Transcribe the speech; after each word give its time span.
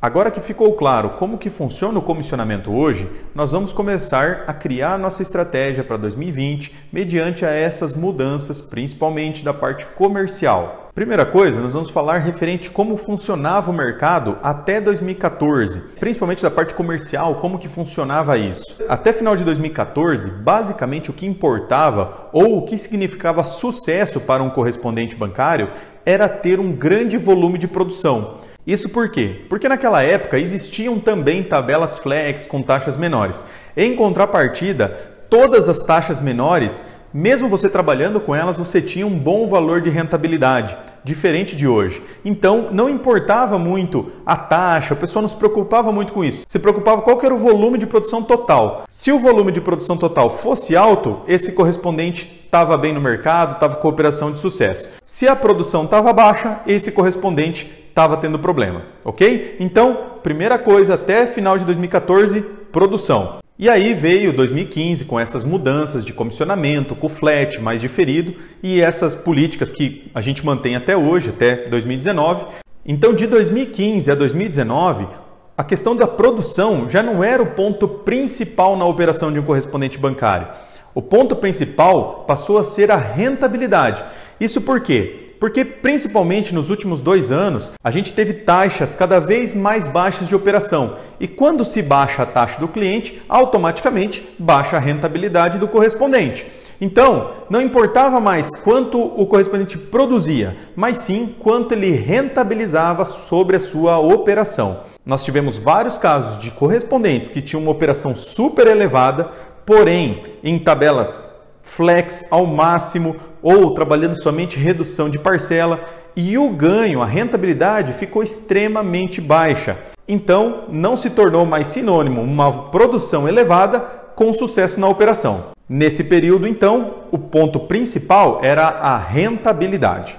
Agora 0.00 0.30
que 0.30 0.42
ficou 0.42 0.74
claro 0.74 1.14
como 1.18 1.38
que 1.38 1.48
funciona 1.48 1.98
o 1.98 2.02
comissionamento 2.02 2.70
hoje, 2.70 3.10
nós 3.34 3.52
vamos 3.52 3.72
começar 3.72 4.44
a 4.46 4.52
criar 4.52 4.98
nossa 4.98 5.22
estratégia 5.22 5.82
para 5.82 5.96
2020 5.96 6.70
mediante 6.92 7.46
a 7.46 7.50
essas 7.50 7.96
mudanças, 7.96 8.60
principalmente 8.60 9.42
da 9.42 9.54
parte 9.54 9.86
comercial. 9.86 10.90
Primeira 10.94 11.24
coisa, 11.24 11.62
nós 11.62 11.72
vamos 11.72 11.88
falar 11.88 12.18
referente 12.18 12.70
como 12.70 12.98
funcionava 12.98 13.70
o 13.70 13.74
mercado 13.74 14.38
até 14.42 14.82
2014, 14.82 15.80
principalmente 15.98 16.42
da 16.42 16.50
parte 16.50 16.74
comercial, 16.74 17.36
como 17.36 17.58
que 17.58 17.66
funcionava 17.66 18.36
isso. 18.36 18.84
Até 18.88 19.14
final 19.14 19.34
de 19.34 19.44
2014, 19.44 20.30
basicamente 20.30 21.10
o 21.10 21.14
que 21.14 21.26
importava 21.26 22.28
ou 22.34 22.58
o 22.58 22.66
que 22.66 22.76
significava 22.76 23.42
sucesso 23.42 24.20
para 24.20 24.42
um 24.42 24.50
correspondente 24.50 25.16
bancário 25.16 25.70
era 26.04 26.28
ter 26.28 26.60
um 26.60 26.70
grande 26.70 27.16
volume 27.16 27.56
de 27.56 27.66
produção. 27.66 28.40
Isso 28.66 28.90
por 28.90 29.08
quê? 29.10 29.44
Porque 29.48 29.68
naquela 29.68 30.02
época 30.02 30.38
existiam 30.38 30.98
também 30.98 31.42
tabelas 31.42 31.96
flex 31.98 32.46
com 32.46 32.60
taxas 32.60 32.96
menores. 32.96 33.44
Em 33.76 33.94
contrapartida, 33.94 34.88
todas 35.30 35.68
as 35.68 35.80
taxas 35.80 36.20
menores, 36.20 36.84
mesmo 37.16 37.48
você 37.48 37.70
trabalhando 37.70 38.20
com 38.20 38.34
elas, 38.34 38.58
você 38.58 38.82
tinha 38.82 39.06
um 39.06 39.18
bom 39.18 39.48
valor 39.48 39.80
de 39.80 39.88
rentabilidade, 39.88 40.76
diferente 41.02 41.56
de 41.56 41.66
hoje. 41.66 42.02
Então, 42.22 42.68
não 42.70 42.90
importava 42.90 43.58
muito 43.58 44.12
a 44.26 44.36
taxa, 44.36 44.92
o 44.92 44.96
pessoal 44.98 45.22
não 45.22 45.28
se 45.28 45.36
preocupava 45.36 45.90
muito 45.90 46.12
com 46.12 46.22
isso. 46.22 46.44
Se 46.46 46.58
preocupava 46.58 47.00
qual 47.00 47.18
era 47.22 47.34
o 47.34 47.38
volume 47.38 47.78
de 47.78 47.86
produção 47.86 48.22
total. 48.22 48.84
Se 48.86 49.10
o 49.10 49.18
volume 49.18 49.50
de 49.50 49.62
produção 49.62 49.96
total 49.96 50.28
fosse 50.28 50.76
alto, 50.76 51.22
esse 51.26 51.52
correspondente 51.52 52.44
estava 52.44 52.76
bem 52.76 52.92
no 52.92 53.00
mercado, 53.00 53.54
estava 53.54 53.76
com 53.76 53.88
operação 53.88 54.30
de 54.30 54.38
sucesso. 54.38 54.90
Se 55.02 55.26
a 55.26 55.34
produção 55.34 55.84
estava 55.84 56.12
baixa, 56.12 56.60
esse 56.66 56.92
correspondente 56.92 57.86
estava 57.88 58.18
tendo 58.18 58.38
problema, 58.38 58.82
ok? 59.02 59.56
Então, 59.58 60.18
primeira 60.22 60.58
coisa, 60.58 60.94
até 60.94 61.26
final 61.26 61.56
de 61.56 61.64
2014, 61.64 62.42
produção. 62.70 63.38
E 63.58 63.70
aí 63.70 63.94
veio 63.94 64.34
2015 64.34 65.06
com 65.06 65.18
essas 65.18 65.42
mudanças 65.42 66.04
de 66.04 66.12
comissionamento, 66.12 66.94
com 66.94 67.06
o 67.06 67.10
flat 67.10 67.58
mais 67.58 67.80
diferido 67.80 68.34
e 68.62 68.82
essas 68.82 69.16
políticas 69.16 69.72
que 69.72 70.10
a 70.14 70.20
gente 70.20 70.44
mantém 70.44 70.76
até 70.76 70.94
hoje, 70.94 71.30
até 71.30 71.66
2019. 71.66 72.44
Então, 72.84 73.14
de 73.14 73.26
2015 73.26 74.10
a 74.10 74.14
2019, 74.14 75.08
a 75.56 75.64
questão 75.64 75.96
da 75.96 76.06
produção 76.06 76.86
já 76.90 77.02
não 77.02 77.24
era 77.24 77.42
o 77.42 77.52
ponto 77.52 77.88
principal 77.88 78.76
na 78.76 78.84
operação 78.84 79.32
de 79.32 79.38
um 79.40 79.42
correspondente 79.42 79.96
bancário. 79.96 80.48
O 80.94 81.00
ponto 81.00 81.34
principal 81.34 82.26
passou 82.26 82.58
a 82.58 82.64
ser 82.64 82.90
a 82.90 82.96
rentabilidade. 82.96 84.04
Isso 84.38 84.60
por 84.60 84.82
quê? 84.82 85.25
Porque, 85.46 85.64
principalmente 85.64 86.52
nos 86.52 86.70
últimos 86.70 87.00
dois 87.00 87.30
anos, 87.30 87.70
a 87.84 87.88
gente 87.92 88.12
teve 88.12 88.32
taxas 88.32 88.96
cada 88.96 89.20
vez 89.20 89.54
mais 89.54 89.86
baixas 89.86 90.26
de 90.26 90.34
operação. 90.34 90.96
E 91.20 91.28
quando 91.28 91.64
se 91.64 91.82
baixa 91.82 92.24
a 92.24 92.26
taxa 92.26 92.58
do 92.58 92.66
cliente, 92.66 93.22
automaticamente 93.28 94.28
baixa 94.40 94.76
a 94.76 94.80
rentabilidade 94.80 95.60
do 95.60 95.68
correspondente. 95.68 96.44
Então, 96.80 97.30
não 97.48 97.62
importava 97.62 98.18
mais 98.18 98.56
quanto 98.56 99.00
o 99.00 99.24
correspondente 99.24 99.78
produzia, 99.78 100.56
mas 100.74 100.98
sim 100.98 101.32
quanto 101.38 101.74
ele 101.74 101.92
rentabilizava 101.92 103.04
sobre 103.04 103.54
a 103.54 103.60
sua 103.60 104.00
operação. 104.00 104.80
Nós 105.06 105.24
tivemos 105.24 105.56
vários 105.56 105.96
casos 105.96 106.40
de 106.40 106.50
correspondentes 106.50 107.30
que 107.30 107.40
tinham 107.40 107.62
uma 107.62 107.70
operação 107.70 108.16
super 108.16 108.66
elevada, 108.66 109.30
porém 109.64 110.24
em 110.42 110.58
tabelas 110.58 111.35
flex 111.66 112.26
ao 112.30 112.46
máximo 112.46 113.16
ou 113.42 113.74
trabalhando 113.74 114.16
somente 114.16 114.58
redução 114.58 115.10
de 115.10 115.18
parcela 115.18 115.80
e 116.14 116.38
o 116.38 116.48
ganho, 116.48 117.02
a 117.02 117.06
rentabilidade 117.06 117.92
ficou 117.92 118.22
extremamente 118.22 119.20
baixa. 119.20 119.76
Então, 120.08 120.64
não 120.70 120.96
se 120.96 121.10
tornou 121.10 121.44
mais 121.44 121.68
sinônimo 121.68 122.22
uma 122.22 122.70
produção 122.70 123.28
elevada 123.28 123.80
com 124.14 124.32
sucesso 124.32 124.80
na 124.80 124.88
operação. 124.88 125.48
Nesse 125.68 126.04
período, 126.04 126.46
então, 126.46 127.02
o 127.10 127.18
ponto 127.18 127.60
principal 127.60 128.40
era 128.42 128.62
a 128.62 128.96
rentabilidade. 128.96 130.16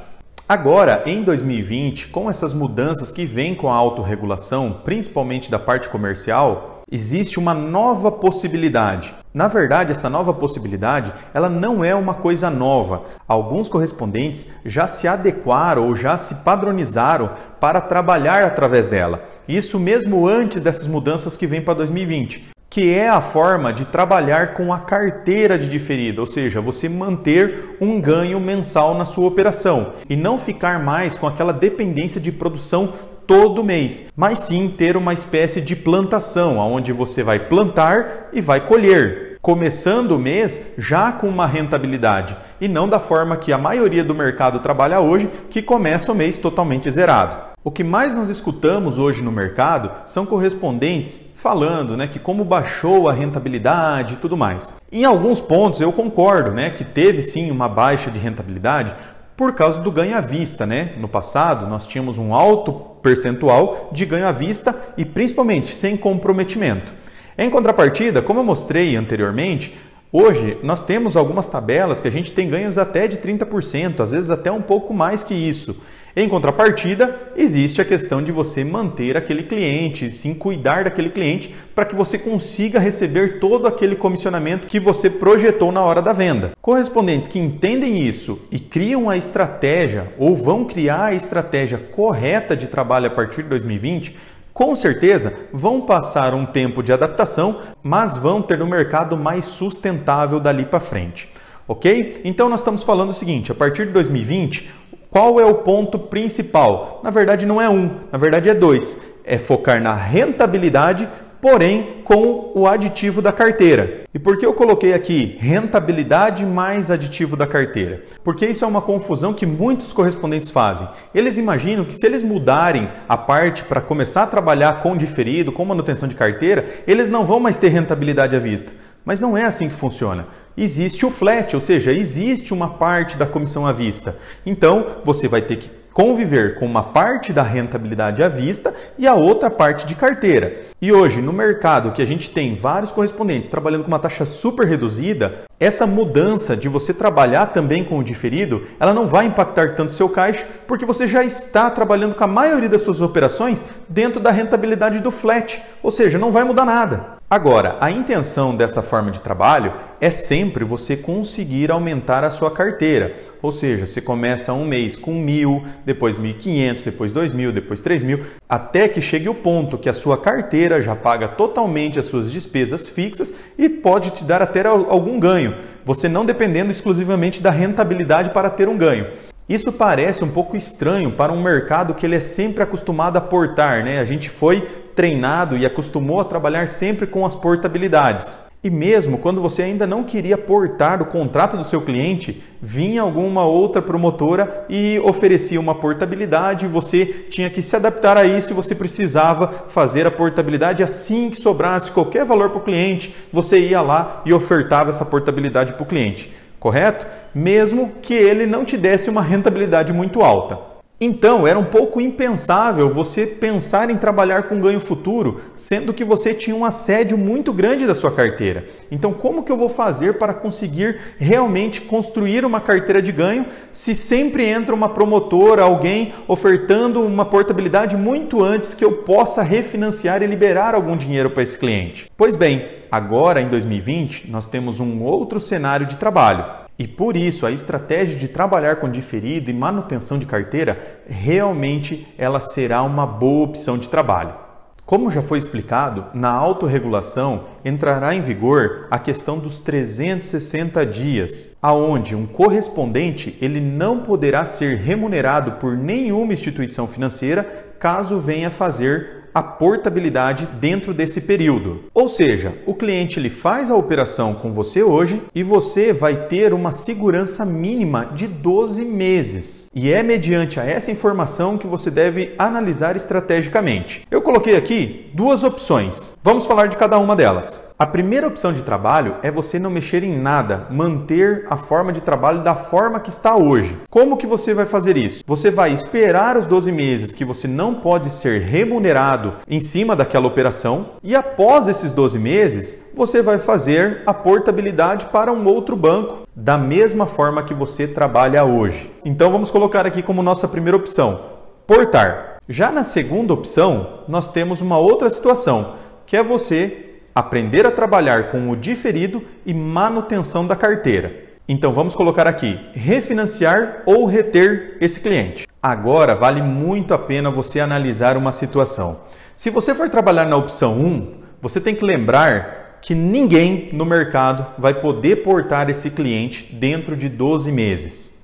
Agora, 0.47 1.03
em 1.05 1.23
2020, 1.23 2.09
com 2.09 2.29
essas 2.29 2.53
mudanças 2.53 3.11
que 3.11 3.25
vêm 3.25 3.55
com 3.55 3.71
a 3.71 3.75
autorregulação, 3.75 4.81
principalmente 4.83 5.49
da 5.49 5.57
parte 5.57 5.89
comercial, 5.89 6.76
existe 6.91 7.37
uma 7.37 7.53
nova 7.53 8.11
possibilidade. 8.11 9.13
Na 9.33 9.47
verdade, 9.47 9.91
essa 9.91 10.09
nova 10.09 10.33
possibilidade, 10.33 11.13
ela 11.33 11.49
não 11.49 11.83
é 11.83 11.93
uma 11.93 12.13
coisa 12.13 12.49
nova. 12.49 13.03
Alguns 13.27 13.67
correspondentes 13.67 14.55
já 14.65 14.87
se 14.87 15.07
adequaram 15.07 15.85
ou 15.85 15.95
já 15.95 16.17
se 16.17 16.35
padronizaram 16.35 17.31
para 17.59 17.81
trabalhar 17.81 18.43
através 18.43 18.87
dela. 18.87 19.21
Isso 19.47 19.79
mesmo 19.79 20.27
antes 20.27 20.61
dessas 20.61 20.87
mudanças 20.87 21.35
que 21.35 21.45
vêm 21.45 21.61
para 21.61 21.75
2020 21.75 22.57
que 22.69 22.93
é 22.93 23.07
a 23.07 23.21
forma 23.21 23.71
de 23.71 23.85
trabalhar 23.85 24.53
com 24.53 24.73
a 24.73 24.79
carteira 24.79 25.57
de 25.57 25.69
diferido, 25.69 26.19
ou 26.19 26.27
seja, 26.27 26.59
você 26.59 26.89
manter 26.89 27.77
um 27.79 27.99
ganho 28.01 28.39
mensal 28.39 28.93
na 28.97 29.05
sua 29.05 29.25
operação 29.25 29.93
e 30.09 30.15
não 30.15 30.37
ficar 30.37 30.83
mais 30.83 31.17
com 31.17 31.25
aquela 31.25 31.53
dependência 31.53 32.19
de 32.19 32.31
produção 32.31 32.93
todo 33.27 33.63
mês, 33.63 34.07
mas 34.15 34.39
sim 34.39 34.69
ter 34.69 34.95
uma 34.95 35.13
espécie 35.13 35.59
de 35.59 35.75
plantação, 35.75 36.57
onde 36.57 36.93
você 36.93 37.21
vai 37.21 37.37
plantar 37.37 38.29
e 38.31 38.39
vai 38.39 38.65
colher, 38.65 39.37
começando 39.41 40.13
o 40.13 40.19
mês 40.19 40.73
já 40.77 41.11
com 41.11 41.27
uma 41.27 41.45
rentabilidade 41.45 42.35
e 42.59 42.67
não 42.67 42.87
da 42.87 42.99
forma 42.99 43.37
que 43.37 43.51
a 43.51 43.57
maioria 43.57 44.03
do 44.03 44.15
mercado 44.15 44.59
trabalha 44.59 44.99
hoje, 44.99 45.29
que 45.49 45.61
começa 45.61 46.11
o 46.11 46.15
mês 46.15 46.37
totalmente 46.37 46.89
zerado. 46.89 47.47
O 47.63 47.71
que 47.71 47.83
mais 47.83 48.15
nós 48.15 48.29
escutamos 48.29 48.97
hoje 48.97 49.21
no 49.21 49.31
mercado 49.31 49.91
são 50.05 50.25
correspondentes 50.25 51.31
falando 51.35 51.97
né, 51.97 52.07
que 52.07 52.17
como 52.17 52.45
baixou 52.45 53.09
a 53.09 53.13
rentabilidade 53.13 54.13
e 54.13 54.17
tudo 54.17 54.37
mais. 54.37 54.75
Em 54.91 55.03
alguns 55.03 55.41
pontos 55.41 55.81
eu 55.81 55.91
concordo 55.91 56.51
né, 56.51 56.69
que 56.69 56.85
teve 56.85 57.21
sim 57.21 57.51
uma 57.51 57.67
baixa 57.67 58.09
de 58.09 58.19
rentabilidade, 58.19 58.95
por 59.37 59.53
causa 59.53 59.79
do 59.79 59.91
ganho 59.91 60.17
à 60.17 60.21
vista, 60.21 60.65
né? 60.65 60.93
No 60.97 61.07
passado, 61.07 61.67
nós 61.67 61.85
tínhamos 61.85 62.17
um 62.17 62.33
alto 62.33 62.73
percentual 63.03 63.89
de 63.91 64.03
ganho 64.03 64.27
à 64.27 64.31
vista 64.31 64.75
e 64.97 65.05
principalmente 65.05 65.75
sem 65.75 65.95
comprometimento. 65.95 66.91
Em 67.37 67.47
contrapartida, 67.47 68.19
como 68.19 68.39
eu 68.39 68.43
mostrei 68.43 68.95
anteriormente, 68.95 69.77
hoje 70.11 70.57
nós 70.63 70.81
temos 70.81 71.15
algumas 71.15 71.47
tabelas 71.47 72.01
que 72.01 72.07
a 72.07 72.11
gente 72.11 72.33
tem 72.33 72.49
ganhos 72.49 72.79
até 72.79 73.07
de 73.07 73.17
30%, 73.17 73.99
às 73.99 74.11
vezes 74.11 74.31
até 74.31 74.51
um 74.51 74.61
pouco 74.61 74.91
mais 74.91 75.23
que 75.23 75.35
isso. 75.35 75.79
Em 76.19 76.27
contrapartida, 76.27 77.15
existe 77.35 77.79
a 77.79 77.85
questão 77.85 78.23
de 78.23 78.31
você 78.31 78.63
manter 78.63 79.15
aquele 79.15 79.43
cliente, 79.43 80.09
sim 80.09 80.33
cuidar 80.33 80.85
daquele 80.85 81.11
cliente 81.11 81.53
para 81.75 81.85
que 81.85 81.93
você 81.93 82.17
consiga 82.17 82.79
receber 82.79 83.39
todo 83.39 83.67
aquele 83.67 83.95
comissionamento 83.95 84.67
que 84.67 84.79
você 84.79 85.11
projetou 85.11 85.71
na 85.71 85.83
hora 85.83 86.01
da 86.01 86.13
venda. 86.13 86.53
Correspondentes 86.59 87.27
que 87.27 87.37
entendem 87.37 87.99
isso 87.99 88.41
e 88.51 88.57
criam 88.57 89.11
a 89.11 89.15
estratégia 89.15 90.11
ou 90.17 90.35
vão 90.35 90.65
criar 90.65 91.05
a 91.05 91.13
estratégia 91.13 91.77
correta 91.77 92.57
de 92.57 92.65
trabalho 92.65 93.05
a 93.05 93.11
partir 93.11 93.43
de 93.43 93.49
2020 93.49 94.17
com 94.51 94.75
certeza 94.75 95.31
vão 95.53 95.81
passar 95.81 96.33
um 96.33 96.47
tempo 96.47 96.81
de 96.81 96.91
adaptação, 96.91 97.59
mas 97.83 98.17
vão 98.17 98.41
ter 98.41 98.59
um 98.59 98.67
mercado 98.67 99.15
mais 99.15 99.45
sustentável 99.45 100.39
dali 100.39 100.65
para 100.65 100.79
frente. 100.79 101.29
Ok? 101.67 102.21
Então 102.23 102.47
nós 102.47 102.61
estamos 102.61 102.81
falando 102.81 103.09
o 103.09 103.13
seguinte: 103.13 103.51
a 103.51 103.55
partir 103.55 103.85
de 103.85 103.91
2020, 103.91 104.69
qual 105.09 105.39
é 105.39 105.45
o 105.45 105.55
ponto 105.55 105.97
principal? 105.97 107.01
Na 107.03 107.09
verdade, 107.09 107.45
não 107.45 107.61
é 107.61 107.69
um, 107.69 107.89
na 108.11 108.17
verdade, 108.17 108.49
é 108.49 108.53
dois. 108.53 108.99
É 109.23 109.37
focar 109.37 109.81
na 109.81 109.93
rentabilidade, 109.93 111.07
porém 111.41 112.01
com 112.03 112.51
o 112.55 112.67
aditivo 112.67 113.21
da 113.21 113.31
carteira. 113.31 114.03
E 114.13 114.19
por 114.19 114.37
que 114.37 114.45
eu 114.45 114.53
coloquei 114.53 114.93
aqui 114.93 115.37
rentabilidade 115.39 116.45
mais 116.45 116.89
aditivo 116.89 117.35
da 117.35 117.45
carteira? 117.45 118.03
Porque 118.23 118.45
isso 118.45 118.65
é 118.65 118.67
uma 118.67 118.81
confusão 118.81 119.33
que 119.33 119.45
muitos 119.45 119.93
correspondentes 119.93 120.49
fazem. 120.49 120.87
Eles 121.13 121.37
imaginam 121.37 121.85
que 121.85 121.93
se 121.93 122.05
eles 122.05 122.23
mudarem 122.23 122.89
a 123.07 123.17
parte 123.17 123.63
para 123.63 123.81
começar 123.81 124.23
a 124.23 124.27
trabalhar 124.27 124.81
com 124.81 124.95
diferido, 124.97 125.51
com 125.51 125.63
manutenção 125.65 126.07
de 126.07 126.15
carteira, 126.15 126.65
eles 126.87 127.09
não 127.09 127.25
vão 127.25 127.39
mais 127.39 127.57
ter 127.57 127.69
rentabilidade 127.69 128.35
à 128.35 128.39
vista. 128.39 128.71
Mas 129.07 129.21
não 129.21 129.37
é 129.37 129.45
assim 129.45 129.69
que 129.69 129.73
funciona. 129.73 130.27
Existe 130.57 131.05
o 131.05 131.09
flat, 131.09 131.55
ou 131.55 131.61
seja, 131.61 131.93
existe 131.93 132.53
uma 132.53 132.71
parte 132.71 133.15
da 133.15 133.25
comissão 133.25 133.65
à 133.65 133.71
vista. 133.71 134.17
Então, 134.45 134.85
você 135.05 135.29
vai 135.29 135.41
ter 135.41 135.55
que 135.55 135.71
conviver 135.93 136.55
com 136.55 136.65
uma 136.65 136.83
parte 136.83 137.31
da 137.31 137.41
rentabilidade 137.41 138.21
à 138.21 138.27
vista 138.27 138.73
e 138.97 139.07
a 139.07 139.13
outra 139.15 139.49
parte 139.49 139.85
de 139.85 139.95
carteira. 139.95 140.57
E 140.81 140.91
hoje, 140.91 141.21
no 141.21 141.31
mercado 141.31 141.93
que 141.93 142.01
a 142.01 142.05
gente 142.05 142.29
tem 142.31 142.53
vários 142.53 142.91
correspondentes 142.91 143.49
trabalhando 143.49 143.83
com 143.83 143.87
uma 143.87 143.97
taxa 143.97 144.25
super 144.25 144.67
reduzida, 144.67 145.45
essa 145.57 145.87
mudança 145.87 146.57
de 146.57 146.67
você 146.67 146.93
trabalhar 146.93 147.45
também 147.45 147.85
com 147.85 147.99
o 147.99 148.03
diferido, 148.03 148.63
ela 148.77 148.93
não 148.93 149.07
vai 149.07 149.25
impactar 149.25 149.73
tanto 149.73 149.93
seu 149.93 150.09
caixa, 150.09 150.45
porque 150.67 150.85
você 150.85 151.07
já 151.07 151.23
está 151.23 151.69
trabalhando 151.69 152.13
com 152.13 152.25
a 152.25 152.27
maioria 152.27 152.67
das 152.67 152.81
suas 152.81 152.99
operações 152.99 153.65
dentro 153.87 154.19
da 154.19 154.31
rentabilidade 154.31 154.99
do 154.99 155.11
flat, 155.11 155.61
ou 155.81 155.91
seja, 155.91 156.19
não 156.19 156.29
vai 156.29 156.43
mudar 156.43 156.65
nada. 156.65 157.16
Agora, 157.29 157.75
a 157.81 157.91
intenção 157.91 158.55
dessa 158.55 158.81
forma 158.81 159.11
de 159.11 159.19
trabalho 159.19 159.73
é 159.99 160.09
sempre 160.09 160.63
você 160.63 160.95
conseguir 160.95 161.69
aumentar 161.69 162.23
a 162.23 162.31
sua 162.31 162.49
carteira. 162.49 163.17
Ou 163.41 163.51
seja, 163.51 163.85
você 163.85 163.99
começa 163.99 164.53
um 164.53 164.65
mês 164.65 164.95
com 164.95 165.11
mil, 165.11 165.61
depois 165.85 166.17
1.500, 166.17 166.85
depois 166.85 167.13
2.000, 167.13 167.51
depois 167.51 167.83
3.000, 167.83 168.23
até 168.47 168.87
que 168.87 169.01
chegue 169.01 169.27
o 169.27 169.35
ponto 169.35 169.77
que 169.77 169.89
a 169.89 169.93
sua 169.93 170.17
carteira 170.17 170.81
já 170.81 170.95
paga 170.95 171.27
totalmente 171.27 171.99
as 171.99 172.05
suas 172.05 172.31
despesas 172.31 172.87
fixas 172.87 173.33
e 173.57 173.67
pode 173.67 174.11
te 174.11 174.23
dar 174.23 174.41
até 174.41 174.65
algum 174.65 175.19
ganho, 175.19 175.57
você 175.83 176.07
não 176.07 176.25
dependendo 176.25 176.71
exclusivamente 176.71 177.41
da 177.41 177.51
rentabilidade 177.51 178.29
para 178.29 178.49
ter 178.49 178.69
um 178.69 178.77
ganho. 178.77 179.05
Isso 179.49 179.71
parece 179.71 180.25
um 180.25 180.29
pouco 180.29 180.57
estranho 180.57 181.13
para 181.13 181.31
um 181.31 181.41
mercado 181.41 181.93
que 181.93 182.05
ele 182.05 182.17
é 182.17 182.19
sempre 182.19 182.61
acostumado 182.61 183.15
a 183.15 183.21
portar, 183.21 183.81
né? 183.81 183.99
A 183.99 184.03
gente 184.03 184.29
foi 184.29 184.59
treinado 184.93 185.55
e 185.55 185.65
acostumou 185.65 186.19
a 186.19 186.25
trabalhar 186.25 186.67
sempre 186.67 187.07
com 187.07 187.25
as 187.25 187.33
portabilidades. 187.33 188.43
E 188.61 188.69
mesmo 188.69 189.17
quando 189.17 189.39
você 189.39 189.61
ainda 189.61 189.87
não 189.87 190.03
queria 190.03 190.37
portar 190.37 191.01
o 191.01 191.05
contrato 191.05 191.55
do 191.55 191.63
seu 191.63 191.79
cliente, 191.79 192.43
vinha 192.61 193.01
alguma 193.01 193.45
outra 193.45 193.81
promotora 193.81 194.65
e 194.67 194.99
oferecia 194.99 195.61
uma 195.61 195.75
portabilidade, 195.75 196.67
você 196.67 197.05
tinha 197.05 197.49
que 197.49 197.61
se 197.61 197.73
adaptar 197.73 198.17
a 198.17 198.25
isso 198.25 198.51
e 198.51 198.55
você 198.55 198.75
precisava 198.75 199.63
fazer 199.69 200.05
a 200.05 200.11
portabilidade 200.11 200.83
assim 200.83 201.29
que 201.29 201.39
sobrasse 201.39 201.91
qualquer 201.91 202.25
valor 202.25 202.49
para 202.49 202.59
o 202.59 202.63
cliente, 202.63 203.15
você 203.31 203.59
ia 203.59 203.79
lá 203.79 204.21
e 204.25 204.33
ofertava 204.33 204.89
essa 204.89 205.05
portabilidade 205.05 205.71
para 205.73 205.83
o 205.83 205.85
cliente 205.85 206.29
correto? 206.59 207.07
Mesmo 207.33 207.93
que 208.01 208.13
ele 208.13 208.45
não 208.45 208.65
te 208.65 208.77
desse 208.77 209.09
uma 209.09 209.21
rentabilidade 209.21 209.93
muito 209.93 210.21
alta. 210.21 210.77
Então, 210.99 211.45
era 211.45 211.59
um 211.59 211.65
pouco 211.65 212.01
impensável 212.01 212.89
você 212.89 213.27
pensar 213.27 213.91
em 213.91 213.97
trabalhar 213.97 214.49
com 214.49 214.59
ganho 214.59 214.79
futuro, 214.79 215.41
sendo 215.53 215.93
que 215.93 216.03
você 216.03 216.33
tinha 216.33 216.55
um 216.55 216.65
assédio 216.65 217.15
muito 217.15 217.53
grande 217.53 217.85
da 217.85 217.93
sua 217.93 218.11
carteira. 218.11 218.65
Então, 218.89 219.13
como 219.13 219.43
que 219.43 219.51
eu 219.51 219.57
vou 219.57 219.69
fazer 219.69 220.17
para 220.17 220.33
conseguir 220.33 220.99
realmente 221.19 221.81
construir 221.81 222.43
uma 222.43 222.59
carteira 222.59 222.99
de 222.99 223.11
ganho 223.11 223.45
se 223.71 223.93
sempre 223.93 224.43
entra 224.43 224.73
uma 224.73 224.89
promotora, 224.89 225.61
alguém 225.61 226.15
ofertando 226.27 227.03
uma 227.03 227.25
portabilidade 227.25 227.95
muito 227.95 228.43
antes 228.43 228.73
que 228.73 228.83
eu 228.83 228.93
possa 228.93 229.43
refinanciar 229.43 230.23
e 230.23 230.25
liberar 230.25 230.73
algum 230.73 230.97
dinheiro 230.97 231.29
para 231.29 231.43
esse 231.43 231.59
cliente? 231.59 232.09
Pois 232.17 232.35
bem, 232.35 232.76
agora 232.91 233.41
em 233.41 233.49
2020, 233.49 234.29
nós 234.29 234.47
temos 234.47 234.79
um 234.79 235.03
outro 235.03 235.39
cenário 235.39 235.85
de 235.85 235.97
trabalho. 235.97 236.45
E 236.79 236.87
por 236.87 237.17
isso 237.17 237.45
a 237.45 237.51
estratégia 237.51 238.17
de 238.17 238.27
trabalhar 238.27 238.75
com 238.75 238.89
diferido 238.89 239.49
e 239.49 239.53
manutenção 239.53 240.19
de 240.19 240.25
carteira 240.25 241.01
realmente 241.07 242.07
ela 242.17 242.39
será 242.39 242.83
uma 242.83 243.07
boa 243.07 243.45
opção 243.45 243.77
de 243.77 243.89
trabalho. 243.89 244.47
Como 244.87 245.11
já 245.11 245.21
foi 245.21 245.37
explicado, 245.37 246.05
na 246.13 246.29
autorregulação 246.29 247.43
entrará 247.65 248.15
em 248.15 248.21
vigor 248.21 248.87
a 248.89 248.97
questão 248.97 249.37
dos 249.37 249.59
360 249.59 250.85
dias, 250.85 251.57
aonde 251.61 252.15
um 252.15 252.25
correspondente 252.25 253.37
ele 253.41 253.59
não 253.59 253.99
poderá 253.99 254.45
ser 254.45 254.77
remunerado 254.77 255.53
por 255.53 255.75
nenhuma 255.75 256.31
instituição 256.31 256.87
financeira 256.87 257.43
caso 257.77 258.17
venha 258.17 258.49
fazer 258.49 259.16
a 259.33 259.43
portabilidade 259.43 260.47
dentro 260.59 260.93
desse 260.93 261.21
período. 261.21 261.83
Ou 261.93 262.07
seja, 262.07 262.53
o 262.65 262.73
cliente 262.73 263.19
ele 263.19 263.29
faz 263.29 263.69
a 263.69 263.75
operação 263.75 264.33
com 264.33 264.51
você 264.51 264.81
hoje 264.81 265.21
e 265.33 265.43
você 265.43 265.93
vai 265.93 266.27
ter 266.27 266.53
uma 266.53 266.71
segurança 266.71 267.45
mínima 267.45 268.05
de 268.05 268.27
12 268.27 268.83
meses. 268.83 269.69
E 269.73 269.91
é 269.91 270.01
mediante 270.01 270.59
a 270.59 270.65
essa 270.65 270.91
informação 270.91 271.57
que 271.57 271.67
você 271.67 271.91
deve 271.91 272.33
analisar 272.37 272.95
estrategicamente. 272.95 274.01
Eu 274.09 274.21
coloquei 274.21 274.55
aqui 274.55 275.09
duas 275.13 275.43
opções. 275.43 276.17
Vamos 276.23 276.45
falar 276.45 276.67
de 276.67 276.77
cada 276.77 276.97
uma 276.99 277.15
delas. 277.15 277.71
A 277.77 277.85
primeira 277.85 278.27
opção 278.27 278.53
de 278.53 278.63
trabalho 278.63 279.15
é 279.21 279.31
você 279.31 279.59
não 279.59 279.69
mexer 279.69 280.03
em 280.03 280.19
nada, 280.19 280.67
manter 280.71 281.45
a 281.49 281.57
forma 281.57 281.91
de 281.91 282.01
trabalho 282.01 282.43
da 282.43 282.55
forma 282.55 282.99
que 282.99 283.09
está 283.09 283.35
hoje. 283.35 283.77
Como 283.89 284.17
que 284.17 284.27
você 284.27 284.53
vai 284.53 284.65
fazer 284.65 284.97
isso? 284.97 285.23
Você 285.25 285.51
vai 285.51 285.73
esperar 285.73 286.37
os 286.37 286.47
12 286.47 286.71
meses 286.71 287.13
que 287.13 287.25
você 287.25 287.47
não 287.47 287.75
pode 287.75 288.11
ser 288.11 288.41
remunerado 288.41 289.16
em 289.47 289.59
cima 289.59 289.95
daquela 289.95 290.27
operação 290.27 290.87
e 291.03 291.15
após 291.15 291.67
esses 291.67 291.91
12 291.93 292.19
meses, 292.19 292.91
você 292.95 293.21
vai 293.21 293.37
fazer 293.37 294.03
a 294.05 294.13
portabilidade 294.13 295.07
para 295.07 295.31
um 295.31 295.45
outro 295.47 295.75
banco 295.75 296.27
da 296.35 296.57
mesma 296.57 297.07
forma 297.07 297.43
que 297.43 297.53
você 297.53 297.87
trabalha 297.87 298.45
hoje. 298.45 298.91
Então 299.03 299.31
vamos 299.31 299.49
colocar 299.49 299.85
aqui 299.85 300.01
como 300.01 300.21
nossa 300.21 300.47
primeira 300.47 300.77
opção, 300.77 301.19
portar. 301.65 302.37
Já 302.47 302.71
na 302.71 302.83
segunda 302.83 303.33
opção, 303.33 304.03
nós 304.07 304.29
temos 304.29 304.61
uma 304.61 304.77
outra 304.77 305.09
situação, 305.09 305.73
que 306.05 306.15
é 306.15 306.23
você 306.23 306.95
aprender 307.13 307.65
a 307.65 307.71
trabalhar 307.71 308.29
com 308.29 308.49
o 308.49 308.55
diferido 308.55 309.23
e 309.45 309.53
manutenção 309.53 310.45
da 310.45 310.55
carteira. 310.55 311.26
Então 311.47 311.71
vamos 311.71 311.95
colocar 311.95 312.27
aqui: 312.27 312.59
refinanciar 312.73 313.83
ou 313.85 314.05
reter 314.05 314.77
esse 314.81 314.99
cliente. 314.99 315.47
Agora 315.63 316.13
vale 316.13 316.41
muito 316.41 316.93
a 316.93 316.99
pena 316.99 317.31
você 317.31 317.59
analisar 317.59 318.17
uma 318.17 318.31
situação. 318.31 318.99
Se 319.35 319.49
você 319.49 319.73
for 319.73 319.89
trabalhar 319.89 320.25
na 320.25 320.35
opção 320.35 320.73
1, 320.79 321.13
você 321.41 321.61
tem 321.61 321.75
que 321.75 321.85
lembrar 321.85 322.79
que 322.81 322.93
ninguém 322.93 323.69
no 323.71 323.85
mercado 323.85 324.45
vai 324.57 324.73
poder 324.73 325.17
portar 325.17 325.69
esse 325.69 325.91
cliente 325.91 326.53
dentro 326.53 326.95
de 326.95 327.09
12 327.09 327.51
meses. 327.51 328.23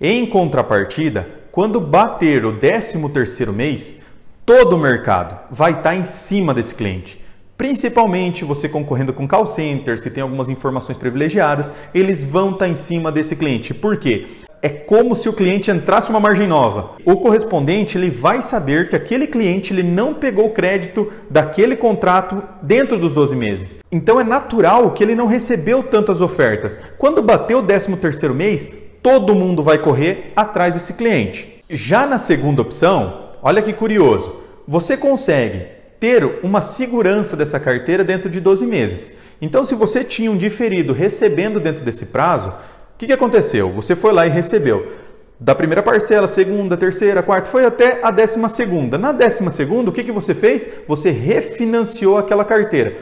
Em 0.00 0.26
contrapartida, 0.26 1.28
quando 1.50 1.80
bater 1.80 2.44
o 2.44 2.58
13º 2.58 3.52
mês, 3.52 4.02
todo 4.44 4.76
o 4.76 4.78
mercado 4.78 5.38
vai 5.50 5.72
estar 5.72 5.94
em 5.94 6.04
cima 6.04 6.54
desse 6.54 6.74
cliente. 6.74 7.21
Principalmente 7.62 8.44
você 8.44 8.68
concorrendo 8.68 9.12
com 9.12 9.24
call 9.24 9.46
centers 9.46 10.02
que 10.02 10.10
tem 10.10 10.20
algumas 10.20 10.48
informações 10.48 10.98
privilegiadas, 10.98 11.72
eles 11.94 12.20
vão 12.20 12.50
estar 12.50 12.66
em 12.66 12.74
cima 12.74 13.12
desse 13.12 13.36
cliente. 13.36 13.72
Por 13.72 13.96
quê? 13.96 14.26
é 14.60 14.68
como 14.68 15.14
se 15.14 15.28
o 15.28 15.32
cliente 15.32 15.70
entrasse 15.70 16.10
uma 16.10 16.18
margem 16.18 16.48
nova. 16.48 16.96
O 17.04 17.18
correspondente 17.18 17.96
ele 17.96 18.10
vai 18.10 18.42
saber 18.42 18.88
que 18.88 18.96
aquele 18.96 19.28
cliente 19.28 19.72
ele 19.72 19.84
não 19.84 20.14
pegou 20.14 20.50
crédito 20.50 21.12
daquele 21.30 21.76
contrato 21.76 22.42
dentro 22.60 22.98
dos 22.98 23.14
12 23.14 23.36
meses. 23.36 23.78
Então 23.92 24.20
é 24.20 24.24
natural 24.24 24.90
que 24.90 25.04
ele 25.04 25.14
não 25.14 25.26
recebeu 25.28 25.84
tantas 25.84 26.20
ofertas. 26.20 26.80
Quando 26.98 27.22
bater 27.22 27.56
o 27.56 27.62
13 27.62 27.96
terceiro 27.96 28.34
mês, 28.34 28.68
todo 29.00 29.36
mundo 29.36 29.62
vai 29.62 29.78
correr 29.78 30.32
atrás 30.34 30.74
desse 30.74 30.94
cliente. 30.94 31.62
Já 31.70 32.08
na 32.08 32.18
segunda 32.18 32.62
opção, 32.62 33.30
olha 33.40 33.62
que 33.62 33.72
curioso, 33.72 34.42
você 34.66 34.96
consegue 34.96 35.81
ter 36.02 36.40
uma 36.42 36.60
segurança 36.60 37.36
dessa 37.36 37.60
carteira 37.60 38.02
dentro 38.02 38.28
de 38.28 38.40
12 38.40 38.66
meses. 38.66 39.18
Então, 39.40 39.62
se 39.62 39.76
você 39.76 40.02
tinha 40.02 40.32
um 40.32 40.36
diferido 40.36 40.92
recebendo 40.92 41.60
dentro 41.60 41.84
desse 41.84 42.06
prazo, 42.06 42.52
que, 43.02 43.08
que 43.08 43.12
aconteceu? 43.12 43.68
Você 43.70 43.96
foi 43.96 44.12
lá 44.12 44.28
e 44.28 44.30
recebeu 44.30 44.92
da 45.40 45.56
primeira 45.56 45.82
parcela, 45.82 46.28
segunda, 46.28 46.76
terceira, 46.76 47.20
quarta, 47.20 47.50
foi 47.50 47.64
até 47.64 47.98
a 48.00 48.12
décima 48.12 48.48
segunda. 48.48 48.96
Na 48.96 49.10
décima 49.10 49.50
segunda, 49.50 49.90
o 49.90 49.92
que, 49.92 50.04
que 50.04 50.12
você 50.12 50.32
fez? 50.32 50.68
Você 50.86 51.10
refinanciou 51.10 52.16
aquela 52.16 52.44
carteira. 52.44 52.96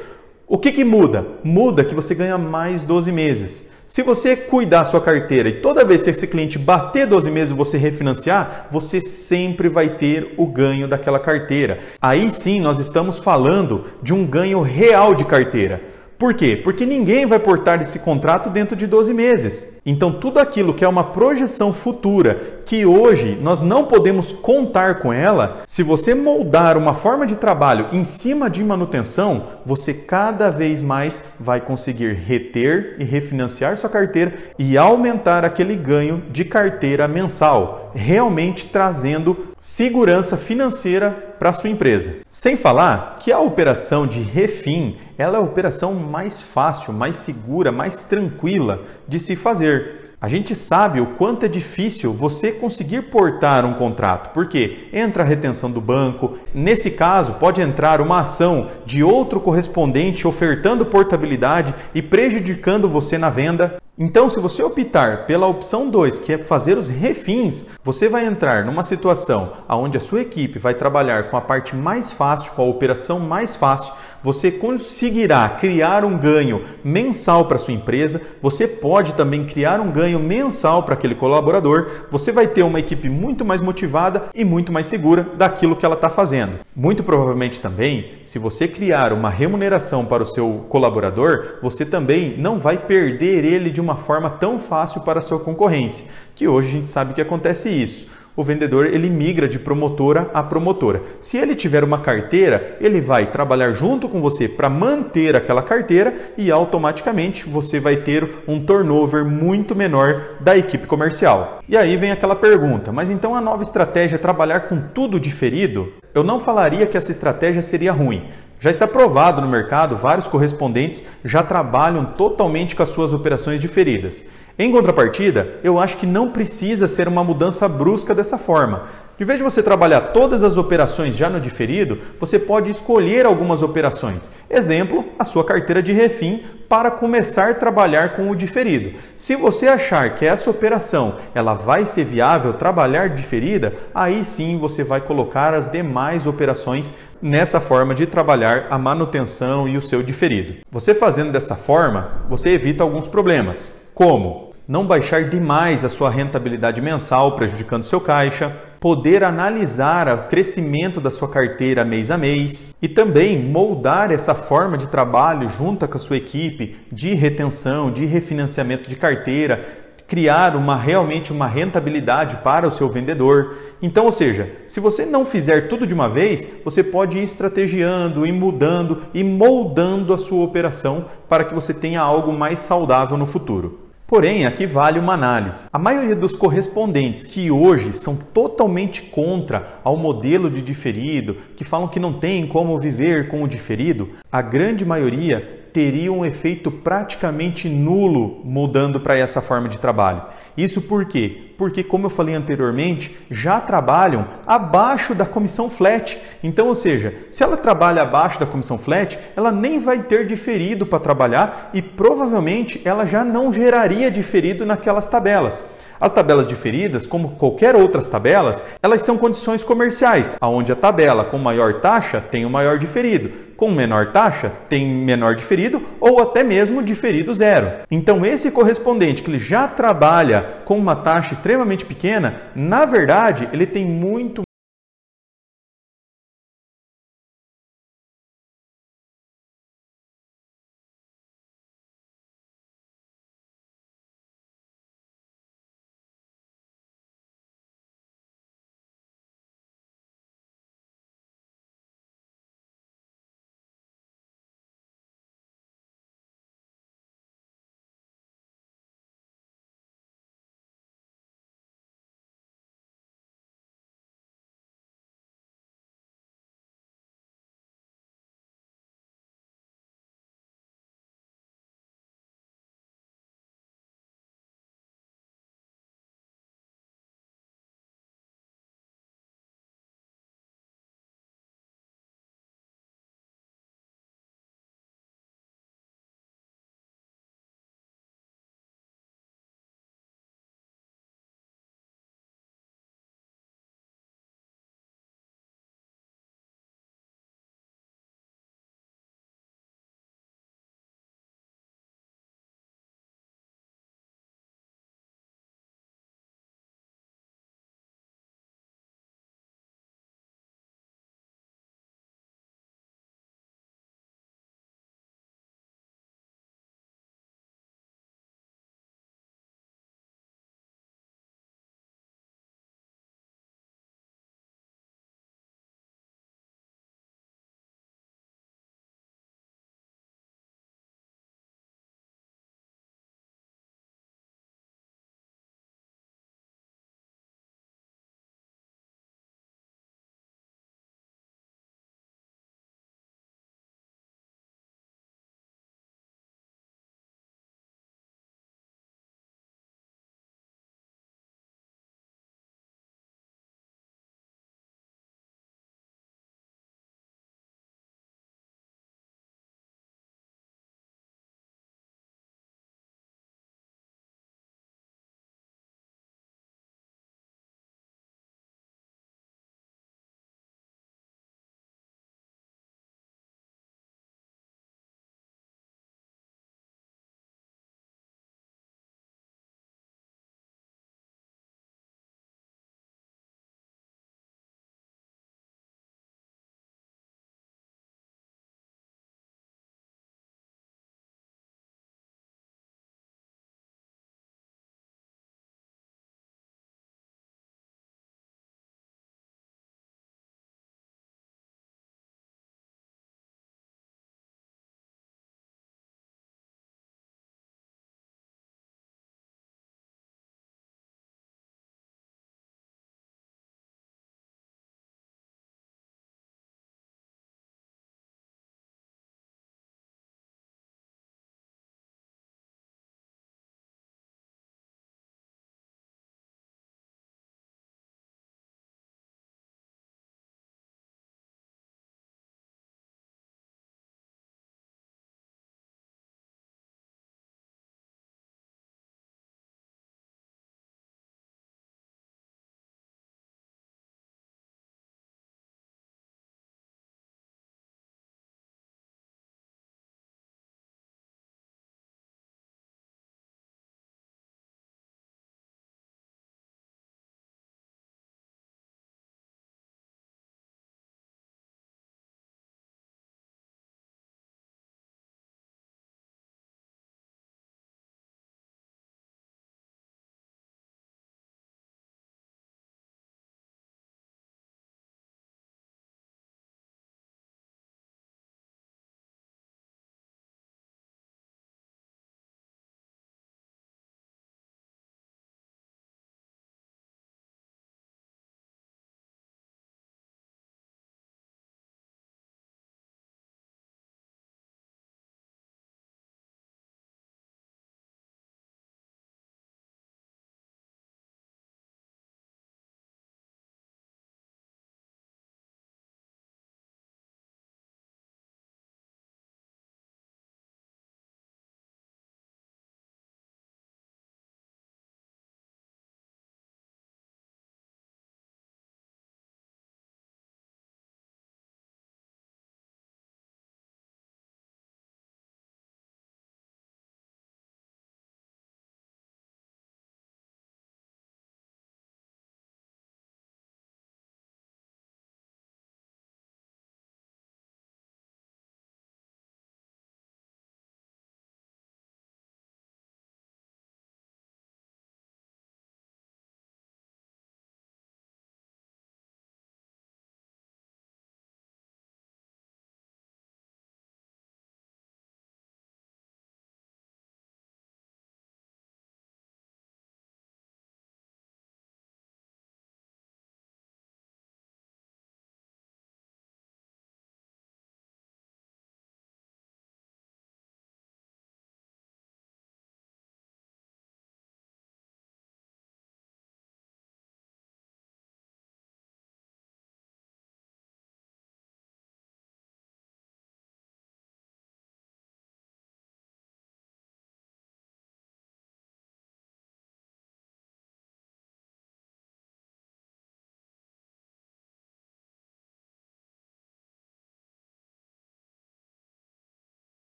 O 0.52 0.58
que, 0.58 0.72
que 0.72 0.82
muda? 0.82 1.24
Muda 1.44 1.84
que 1.84 1.94
você 1.94 2.12
ganha 2.12 2.36
mais 2.36 2.82
12 2.82 3.12
meses. 3.12 3.70
Se 3.86 4.02
você 4.02 4.34
cuidar 4.34 4.78
da 4.78 4.84
sua 4.84 5.00
carteira 5.00 5.48
e 5.48 5.60
toda 5.60 5.84
vez 5.84 6.02
que 6.02 6.10
esse 6.10 6.26
cliente 6.26 6.58
bater 6.58 7.06
12 7.06 7.30
meses 7.30 7.54
você 7.56 7.78
refinanciar, 7.78 8.66
você 8.68 9.00
sempre 9.00 9.68
vai 9.68 9.90
ter 9.90 10.34
o 10.36 10.46
ganho 10.46 10.88
daquela 10.88 11.20
carteira. 11.20 11.78
Aí 12.02 12.28
sim 12.32 12.60
nós 12.60 12.80
estamos 12.80 13.20
falando 13.20 13.84
de 14.02 14.12
um 14.12 14.26
ganho 14.26 14.60
real 14.60 15.14
de 15.14 15.24
carteira. 15.24 15.82
Por 16.20 16.34
quê? 16.34 16.54
Porque 16.54 16.84
ninguém 16.84 17.24
vai 17.24 17.38
portar 17.38 17.80
esse 17.80 18.00
contrato 18.00 18.50
dentro 18.50 18.76
de 18.76 18.86
12 18.86 19.14
meses. 19.14 19.80
Então, 19.86 20.12
tudo 20.12 20.38
aquilo 20.38 20.74
que 20.74 20.84
é 20.84 20.88
uma 20.88 21.02
projeção 21.02 21.72
futura, 21.72 22.59
que 22.70 22.86
hoje 22.86 23.36
nós 23.42 23.60
não 23.60 23.86
podemos 23.86 24.30
contar 24.30 25.00
com 25.00 25.12
ela, 25.12 25.64
se 25.66 25.82
você 25.82 26.14
moldar 26.14 26.78
uma 26.78 26.94
forma 26.94 27.26
de 27.26 27.34
trabalho 27.34 27.88
em 27.90 28.04
cima 28.04 28.48
de 28.48 28.62
manutenção, 28.62 29.48
você 29.66 29.92
cada 29.92 30.50
vez 30.50 30.80
mais 30.80 31.20
vai 31.36 31.60
conseguir 31.60 32.12
reter 32.12 32.94
e 33.00 33.02
refinanciar 33.02 33.76
sua 33.76 33.90
carteira 33.90 34.34
e 34.56 34.78
aumentar 34.78 35.44
aquele 35.44 35.74
ganho 35.74 36.22
de 36.30 36.44
carteira 36.44 37.08
mensal, 37.08 37.90
realmente 37.92 38.66
trazendo 38.66 39.48
segurança 39.58 40.36
financeira 40.36 41.10
para 41.40 41.52
sua 41.52 41.70
empresa. 41.70 42.18
Sem 42.28 42.54
falar 42.54 43.16
que 43.18 43.32
a 43.32 43.40
operação 43.40 44.06
de 44.06 44.20
refim 44.20 44.96
ela 45.18 45.38
é 45.38 45.40
a 45.40 45.44
operação 45.44 45.94
mais 45.94 46.40
fácil, 46.40 46.92
mais 46.92 47.16
segura, 47.16 47.72
mais 47.72 48.04
tranquila 48.04 48.84
de 49.08 49.18
se 49.18 49.34
fazer. 49.34 50.09
A 50.22 50.28
gente 50.28 50.54
sabe 50.54 51.00
o 51.00 51.06
quanto 51.06 51.46
é 51.46 51.48
difícil 51.48 52.12
você 52.12 52.52
conseguir 52.52 53.04
portar 53.04 53.64
um 53.64 53.72
contrato, 53.72 54.34
porque 54.34 54.88
entra 54.92 55.22
a 55.22 55.26
retenção 55.26 55.70
do 55.70 55.80
banco, 55.80 56.36
nesse 56.52 56.90
caso 56.90 57.34
pode 57.34 57.62
entrar 57.62 58.02
uma 58.02 58.20
ação 58.20 58.68
de 58.84 59.02
outro 59.02 59.40
correspondente 59.40 60.28
ofertando 60.28 60.84
portabilidade 60.84 61.74
e 61.94 62.02
prejudicando 62.02 62.86
você 62.86 63.16
na 63.16 63.30
venda. 63.30 63.80
Então, 64.02 64.30
se 64.30 64.40
você 64.40 64.62
optar 64.62 65.26
pela 65.26 65.46
opção 65.46 65.90
2, 65.90 66.20
que 66.20 66.32
é 66.32 66.38
fazer 66.38 66.78
os 66.78 66.88
refins, 66.88 67.66
você 67.84 68.08
vai 68.08 68.24
entrar 68.24 68.64
numa 68.64 68.82
situação 68.82 69.52
onde 69.68 69.98
a 69.98 70.00
sua 70.00 70.22
equipe 70.22 70.58
vai 70.58 70.72
trabalhar 70.72 71.28
com 71.28 71.36
a 71.36 71.40
parte 71.42 71.76
mais 71.76 72.10
fácil, 72.10 72.52
com 72.52 72.62
a 72.62 72.64
operação 72.64 73.20
mais 73.20 73.56
fácil, 73.56 73.92
você 74.22 74.50
conseguirá 74.50 75.46
criar 75.50 76.02
um 76.02 76.16
ganho 76.16 76.62
mensal 76.82 77.44
para 77.44 77.58
sua 77.58 77.74
empresa, 77.74 78.22
você 78.40 78.66
pode 78.66 79.14
também 79.14 79.44
criar 79.44 79.80
um 79.80 79.90
ganho 79.90 80.18
mensal 80.18 80.82
para 80.82 80.94
aquele 80.94 81.14
colaborador, 81.14 82.06
você 82.10 82.32
vai 82.32 82.46
ter 82.46 82.62
uma 82.62 82.80
equipe 82.80 83.10
muito 83.10 83.44
mais 83.44 83.60
motivada 83.60 84.30
e 84.34 84.46
muito 84.46 84.72
mais 84.72 84.86
segura 84.86 85.26
daquilo 85.36 85.76
que 85.76 85.84
ela 85.84 85.94
está 85.94 86.08
fazendo. 86.08 86.60
Muito 86.74 87.02
provavelmente 87.02 87.60
também, 87.60 88.12
se 88.24 88.38
você 88.38 88.66
criar 88.66 89.12
uma 89.12 89.28
remuneração 89.28 90.06
para 90.06 90.22
o 90.22 90.26
seu 90.26 90.64
colaborador, 90.70 91.58
você 91.60 91.84
também 91.84 92.34
não 92.38 92.58
vai 92.58 92.78
perder 92.78 93.44
ele 93.44 93.68
de 93.68 93.80
uma 93.80 93.89
forma 93.96 94.30
tão 94.30 94.58
fácil 94.58 95.00
para 95.02 95.18
a 95.18 95.22
sua 95.22 95.40
concorrência, 95.40 96.06
que 96.34 96.48
hoje 96.48 96.68
a 96.68 96.72
gente 96.72 96.90
sabe 96.90 97.14
que 97.14 97.20
acontece 97.20 97.68
isso 97.68 98.20
o 98.36 98.42
vendedor 98.42 98.86
ele 98.86 99.10
migra 99.10 99.48
de 99.48 99.58
promotora 99.58 100.30
a 100.32 100.42
promotora. 100.42 101.02
Se 101.20 101.36
ele 101.36 101.54
tiver 101.54 101.84
uma 101.84 101.98
carteira, 101.98 102.76
ele 102.80 103.00
vai 103.00 103.26
trabalhar 103.26 103.72
junto 103.72 104.08
com 104.08 104.20
você 104.20 104.48
para 104.48 104.70
manter 104.70 105.36
aquela 105.36 105.62
carteira 105.62 106.14
e 106.38 106.50
automaticamente 106.50 107.48
você 107.48 107.80
vai 107.80 107.96
ter 107.96 108.42
um 108.46 108.64
turnover 108.64 109.24
muito 109.24 109.76
menor 109.76 110.36
da 110.40 110.56
equipe 110.56 110.86
comercial. 110.86 111.60
E 111.68 111.76
aí 111.76 111.96
vem 111.96 112.12
aquela 112.12 112.36
pergunta: 112.36 112.92
mas 112.92 113.10
então 113.10 113.34
a 113.34 113.40
nova 113.40 113.62
estratégia 113.62 114.16
é 114.16 114.18
trabalhar 114.18 114.60
com 114.60 114.80
tudo 114.80 115.20
diferido? 115.20 115.92
Eu 116.14 116.24
não 116.24 116.40
falaria 116.40 116.86
que 116.86 116.96
essa 116.96 117.10
estratégia 117.10 117.62
seria 117.62 117.92
ruim. 117.92 118.24
Já 118.62 118.70
está 118.70 118.86
provado 118.86 119.40
no 119.40 119.48
mercado, 119.48 119.96
vários 119.96 120.28
correspondentes 120.28 121.06
já 121.24 121.42
trabalham 121.42 122.04
totalmente 122.04 122.76
com 122.76 122.82
as 122.82 122.90
suas 122.90 123.14
operações 123.14 123.58
diferidas. 123.58 124.26
Em 124.62 124.70
contrapartida, 124.70 125.54
eu 125.64 125.78
acho 125.78 125.96
que 125.96 126.04
não 126.04 126.28
precisa 126.28 126.86
ser 126.86 127.08
uma 127.08 127.24
mudança 127.24 127.66
brusca 127.66 128.14
dessa 128.14 128.36
forma. 128.36 128.82
De 129.16 129.24
vez 129.24 129.38
de 129.38 129.42
você 129.42 129.62
trabalhar 129.62 130.12
todas 130.12 130.42
as 130.42 130.58
operações 130.58 131.16
já 131.16 131.30
no 131.30 131.40
diferido, 131.40 131.98
você 132.18 132.38
pode 132.38 132.70
escolher 132.70 133.24
algumas 133.24 133.62
operações. 133.62 134.30
Exemplo, 134.50 135.06
a 135.18 135.24
sua 135.24 135.44
carteira 135.44 135.82
de 135.82 135.92
refim 135.92 136.42
para 136.68 136.90
começar 136.90 137.52
a 137.52 137.54
trabalhar 137.54 138.14
com 138.14 138.30
o 138.30 138.36
diferido. 138.36 138.98
Se 139.16 139.34
você 139.34 139.66
achar 139.66 140.14
que 140.14 140.26
essa 140.26 140.50
operação 140.50 141.16
ela 141.34 141.54
vai 141.54 141.86
ser 141.86 142.04
viável 142.04 142.52
trabalhar 142.52 143.08
diferida, 143.08 143.72
aí 143.94 144.22
sim 144.26 144.58
você 144.58 144.84
vai 144.84 145.00
colocar 145.00 145.54
as 145.54 145.68
demais 145.68 146.26
operações 146.26 146.92
nessa 147.22 147.62
forma 147.62 147.94
de 147.94 148.06
trabalhar 148.06 148.66
a 148.68 148.76
manutenção 148.76 149.66
e 149.66 149.78
o 149.78 149.82
seu 149.82 150.02
diferido. 150.02 150.56
Você 150.70 150.94
fazendo 150.94 151.32
dessa 151.32 151.56
forma, 151.56 152.26
você 152.28 152.50
evita 152.50 152.84
alguns 152.84 153.06
problemas, 153.06 153.88
como 153.94 154.49
não 154.70 154.86
baixar 154.86 155.24
demais 155.24 155.84
a 155.84 155.88
sua 155.88 156.08
rentabilidade 156.08 156.80
mensal, 156.80 157.32
prejudicando 157.32 157.82
seu 157.82 158.00
caixa, 158.00 158.56
poder 158.78 159.24
analisar 159.24 160.08
o 160.14 160.28
crescimento 160.28 161.00
da 161.00 161.10
sua 161.10 161.28
carteira 161.28 161.84
mês 161.84 162.08
a 162.08 162.16
mês 162.16 162.72
e 162.80 162.86
também 162.86 163.36
moldar 163.36 164.12
essa 164.12 164.32
forma 164.32 164.78
de 164.78 164.86
trabalho 164.86 165.48
junto 165.48 165.88
com 165.88 165.96
a 165.96 166.00
sua 166.00 166.18
equipe 166.18 166.76
de 166.92 167.14
retenção, 167.14 167.90
de 167.90 168.04
refinanciamento 168.04 168.88
de 168.88 168.94
carteira, 168.94 169.66
criar 170.06 170.54
uma 170.54 170.76
realmente 170.76 171.32
uma 171.32 171.48
rentabilidade 171.48 172.36
para 172.36 172.68
o 172.68 172.70
seu 172.70 172.88
vendedor. 172.88 173.56
Então, 173.82 174.04
ou 174.04 174.12
seja, 174.12 174.52
se 174.68 174.78
você 174.78 175.04
não 175.04 175.24
fizer 175.24 175.66
tudo 175.66 175.84
de 175.84 175.94
uma 175.94 176.08
vez, 176.08 176.48
você 176.64 176.84
pode 176.84 177.18
ir 177.18 177.24
estrategiando, 177.24 178.24
ir 178.24 178.32
mudando 178.32 179.02
e 179.12 179.24
moldando 179.24 180.14
a 180.14 180.18
sua 180.18 180.44
operação 180.44 181.06
para 181.28 181.42
que 181.42 181.56
você 181.56 181.74
tenha 181.74 182.00
algo 182.00 182.32
mais 182.32 182.60
saudável 182.60 183.18
no 183.18 183.26
futuro. 183.26 183.89
Porém, 184.10 184.44
aqui 184.44 184.66
vale 184.66 184.98
uma 184.98 185.14
análise. 185.14 185.66
A 185.72 185.78
maioria 185.78 186.16
dos 186.16 186.34
correspondentes 186.34 187.24
que 187.26 187.48
hoje 187.48 187.92
são 187.92 188.16
totalmente 188.16 189.02
contra 189.02 189.78
ao 189.84 189.96
modelo 189.96 190.50
de 190.50 190.60
diferido, 190.62 191.36
que 191.54 191.62
falam 191.62 191.86
que 191.86 192.00
não 192.00 192.14
tem 192.14 192.44
como 192.44 192.76
viver 192.76 193.28
com 193.28 193.44
o 193.44 193.46
diferido, 193.46 194.08
a 194.30 194.42
grande 194.42 194.84
maioria 194.84 195.60
teria 195.72 196.12
um 196.12 196.24
efeito 196.24 196.72
praticamente 196.72 197.68
nulo 197.68 198.40
mudando 198.44 198.98
para 198.98 199.16
essa 199.16 199.40
forma 199.40 199.68
de 199.68 199.78
trabalho. 199.78 200.24
Isso 200.56 200.82
por 200.82 201.04
quê? 201.04 201.49
Porque, 201.60 201.84
como 201.84 202.06
eu 202.06 202.10
falei 202.10 202.34
anteriormente, 202.34 203.14
já 203.30 203.60
trabalham 203.60 204.26
abaixo 204.46 205.14
da 205.14 205.26
comissão 205.26 205.68
flat. 205.68 206.18
Então, 206.42 206.68
ou 206.68 206.74
seja, 206.74 207.12
se 207.30 207.42
ela 207.42 207.54
trabalha 207.54 208.00
abaixo 208.00 208.40
da 208.40 208.46
comissão 208.46 208.78
flat, 208.78 209.18
ela 209.36 209.52
nem 209.52 209.78
vai 209.78 210.00
ter 210.00 210.24
diferido 210.24 210.86
para 210.86 210.98
trabalhar 210.98 211.68
e 211.74 211.82
provavelmente 211.82 212.80
ela 212.82 213.04
já 213.04 213.22
não 213.22 213.52
geraria 213.52 214.10
diferido 214.10 214.64
naquelas 214.64 215.06
tabelas. 215.06 215.66
As 216.00 216.14
tabelas 216.14 216.48
diferidas, 216.48 217.06
como 217.06 217.32
qualquer 217.32 217.76
outras 217.76 218.08
tabelas, 218.08 218.64
elas 218.82 219.02
são 219.02 219.18
condições 219.18 219.62
comerciais, 219.62 220.34
aonde 220.40 220.72
a 220.72 220.76
tabela 220.76 221.24
com 221.24 221.36
maior 221.36 221.74
taxa 221.74 222.22
tem 222.22 222.46
o 222.46 222.50
maior 222.50 222.78
diferido, 222.78 223.30
com 223.54 223.70
menor 223.70 224.08
taxa 224.08 224.50
tem 224.70 224.86
menor 224.86 225.34
diferido 225.34 225.82
ou 226.00 226.22
até 226.22 226.42
mesmo 226.42 226.82
diferido 226.82 227.34
zero. 227.34 227.70
Então 227.90 228.24
esse 228.24 228.50
correspondente 228.50 229.22
que 229.22 229.30
ele 229.30 229.38
já 229.38 229.68
trabalha 229.68 230.62
com 230.64 230.78
uma 230.78 230.96
taxa 230.96 231.34
extremamente 231.50 231.84
pequena, 231.84 232.42
na 232.54 232.86
verdade, 232.86 233.48
ele 233.52 233.66
tem 233.66 233.84
muito 233.84 234.42